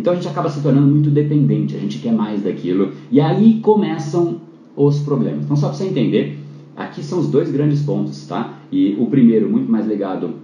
Então 0.00 0.14
a 0.14 0.16
gente 0.16 0.28
acaba 0.28 0.48
se 0.48 0.62
tornando 0.62 0.86
muito 0.86 1.10
dependente, 1.10 1.76
a 1.76 1.78
gente 1.78 1.98
quer 1.98 2.12
mais 2.12 2.42
daquilo, 2.42 2.90
e 3.10 3.20
aí 3.20 3.60
começam 3.60 4.40
os 4.74 5.00
problemas. 5.00 5.44
Então, 5.44 5.54
só 5.54 5.68
para 5.68 5.76
você 5.76 5.84
entender, 5.84 6.38
aqui 6.74 7.02
são 7.02 7.18
os 7.18 7.28
dois 7.28 7.50
grandes 7.50 7.82
pontos, 7.82 8.26
tá? 8.26 8.60
E 8.72 8.96
o 8.98 9.06
primeiro, 9.06 9.46
muito 9.46 9.70
mais 9.70 9.86
ligado 9.86 10.36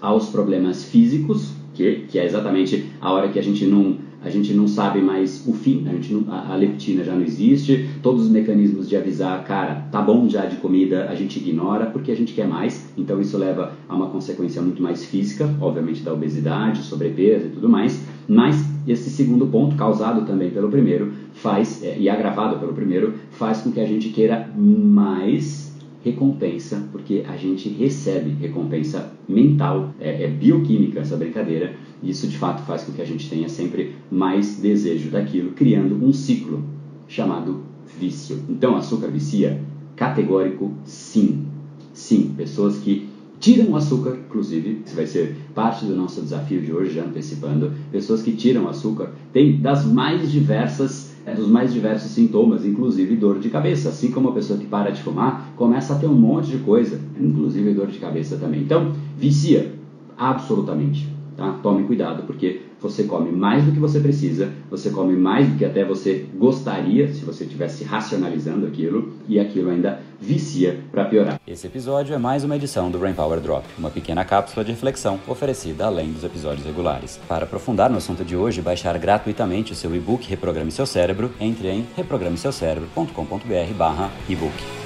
aos 0.00 0.28
problemas 0.28 0.84
físicos, 0.84 1.54
que, 1.78 2.06
que 2.08 2.18
é 2.18 2.24
exatamente 2.26 2.86
a 3.00 3.12
hora 3.12 3.28
que 3.28 3.38
a 3.38 3.42
gente 3.42 3.64
não 3.64 4.08
a 4.20 4.28
gente 4.30 4.52
não 4.52 4.66
sabe 4.66 5.00
mais 5.00 5.46
o 5.46 5.52
fim, 5.52 5.86
a, 5.86 5.92
gente 5.92 6.12
não, 6.12 6.24
a, 6.32 6.52
a, 6.52 6.56
leptina 6.56 7.04
já 7.04 7.14
não 7.14 7.22
existe, 7.22 7.88
todos 8.02 8.24
os 8.24 8.28
mecanismos 8.28 8.88
de 8.88 8.96
avisar, 8.96 9.44
cara, 9.44 9.86
tá 9.92 10.02
bom 10.02 10.28
já 10.28 10.44
de 10.44 10.56
comida, 10.56 11.08
a 11.08 11.14
gente 11.14 11.38
ignora 11.38 11.86
porque 11.86 12.10
a 12.10 12.16
gente 12.16 12.32
quer 12.32 12.48
mais, 12.48 12.92
então 12.98 13.20
isso 13.20 13.38
leva 13.38 13.74
a 13.88 13.94
uma 13.94 14.08
consequência 14.08 14.60
muito 14.60 14.82
mais 14.82 15.04
física, 15.04 15.48
obviamente 15.60 16.02
da 16.02 16.12
obesidade, 16.12 16.82
sobrepeso 16.82 17.46
e 17.46 17.50
tudo 17.50 17.68
mais, 17.68 18.04
mas 18.26 18.68
esse 18.88 19.08
segundo 19.08 19.46
ponto, 19.46 19.76
causado 19.76 20.26
também 20.26 20.50
pelo 20.50 20.68
primeiro, 20.68 21.12
faz, 21.32 21.84
é, 21.84 21.96
e 21.96 22.08
agravado 22.08 22.58
pelo 22.58 22.72
primeiro, 22.72 23.14
faz 23.30 23.60
com 23.60 23.70
que 23.70 23.78
a 23.78 23.86
gente 23.86 24.08
queira 24.08 24.50
mais 24.56 25.67
recompensa, 26.02 26.86
porque 26.92 27.24
a 27.26 27.36
gente 27.36 27.68
recebe 27.68 28.30
recompensa 28.30 29.12
mental, 29.28 29.90
é, 29.98 30.24
é 30.24 30.28
bioquímica 30.28 31.00
essa 31.00 31.16
brincadeira, 31.16 31.74
e 32.02 32.10
isso 32.10 32.26
de 32.26 32.36
fato 32.36 32.62
faz 32.62 32.84
com 32.84 32.92
que 32.92 33.02
a 33.02 33.04
gente 33.04 33.28
tenha 33.28 33.48
sempre 33.48 33.94
mais 34.10 34.56
desejo 34.56 35.10
daquilo, 35.10 35.50
criando 35.52 36.02
um 36.02 36.12
ciclo 36.12 36.62
chamado 37.06 37.60
vício. 37.98 38.42
Então, 38.48 38.76
açúcar 38.76 39.08
vicia? 39.08 39.60
Categórico, 39.96 40.72
sim. 40.84 41.44
Sim, 41.92 42.32
pessoas 42.36 42.78
que 42.78 43.08
tiram 43.40 43.70
o 43.70 43.76
açúcar, 43.76 44.16
inclusive, 44.16 44.82
isso 44.84 44.94
vai 44.94 45.06
ser 45.06 45.34
parte 45.54 45.84
do 45.84 45.96
nosso 45.96 46.20
desafio 46.20 46.60
de 46.60 46.72
hoje, 46.72 46.94
já 46.94 47.04
antecipando, 47.04 47.72
pessoas 47.90 48.22
que 48.22 48.32
tiram 48.32 48.64
o 48.64 48.68
açúcar 48.68 49.10
têm 49.32 49.60
das 49.60 49.84
mais 49.84 50.30
diversas 50.30 51.07
dos 51.34 51.48
mais 51.48 51.72
diversos 51.72 52.10
sintomas, 52.10 52.64
inclusive 52.64 53.16
dor 53.16 53.38
de 53.38 53.48
cabeça. 53.48 53.88
Assim 53.88 54.10
como 54.10 54.28
a 54.28 54.32
pessoa 54.32 54.58
que 54.58 54.66
para 54.66 54.90
de 54.90 55.02
fumar 55.02 55.52
começa 55.56 55.94
a 55.94 55.98
ter 55.98 56.06
um 56.06 56.14
monte 56.14 56.48
de 56.48 56.58
coisa, 56.58 57.00
inclusive 57.18 57.74
dor 57.74 57.88
de 57.88 57.98
cabeça 57.98 58.36
também. 58.36 58.60
Então, 58.60 58.92
vicia, 59.16 59.72
absolutamente. 60.16 61.17
Tá? 61.38 61.58
Tome 61.62 61.84
cuidado, 61.84 62.24
porque 62.24 62.62
você 62.80 63.04
come 63.04 63.30
mais 63.30 63.64
do 63.64 63.70
que 63.70 63.78
você 63.78 64.00
precisa, 64.00 64.52
você 64.68 64.90
come 64.90 65.16
mais 65.16 65.48
do 65.48 65.56
que 65.56 65.64
até 65.64 65.84
você 65.84 66.26
gostaria 66.34 67.14
se 67.14 67.24
você 67.24 67.44
estivesse 67.44 67.84
racionalizando 67.84 68.66
aquilo, 68.66 69.12
e 69.28 69.38
aquilo 69.38 69.70
ainda 69.70 70.00
vicia 70.20 70.80
para 70.90 71.04
piorar. 71.04 71.40
Esse 71.46 71.68
episódio 71.68 72.12
é 72.12 72.18
mais 72.18 72.42
uma 72.42 72.56
edição 72.56 72.90
do 72.90 72.98
Brain 72.98 73.14
Power 73.14 73.38
Drop, 73.38 73.64
uma 73.78 73.88
pequena 73.88 74.24
cápsula 74.24 74.64
de 74.64 74.72
reflexão 74.72 75.20
oferecida 75.28 75.86
além 75.86 76.10
dos 76.10 76.24
episódios 76.24 76.66
regulares. 76.66 77.20
Para 77.28 77.44
aprofundar 77.44 77.88
no 77.88 77.98
assunto 77.98 78.24
de 78.24 78.34
hoje 78.34 78.60
baixar 78.60 78.98
gratuitamente 78.98 79.72
o 79.72 79.76
seu 79.76 79.94
e-book 79.94 80.28
Reprograme 80.28 80.72
Seu 80.72 80.86
Cérebro, 80.86 81.30
entre 81.40 81.68
em 81.68 81.86
reprogrameseucerebro.com.br/ebook. 81.96 84.77